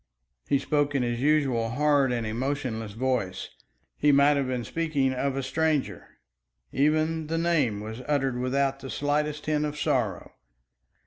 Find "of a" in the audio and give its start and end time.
5.13-5.43